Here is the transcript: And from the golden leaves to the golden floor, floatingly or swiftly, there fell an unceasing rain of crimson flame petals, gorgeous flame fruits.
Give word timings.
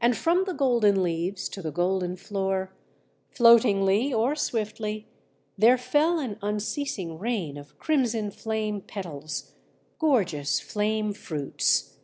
And 0.00 0.16
from 0.16 0.44
the 0.44 0.54
golden 0.54 1.02
leaves 1.02 1.46
to 1.50 1.60
the 1.60 1.70
golden 1.70 2.16
floor, 2.16 2.72
floatingly 3.28 4.10
or 4.10 4.34
swiftly, 4.34 5.06
there 5.58 5.76
fell 5.76 6.18
an 6.18 6.38
unceasing 6.40 7.18
rain 7.18 7.58
of 7.58 7.78
crimson 7.78 8.30
flame 8.30 8.80
petals, 8.80 9.52
gorgeous 9.98 10.60
flame 10.60 11.12
fruits. 11.12 11.98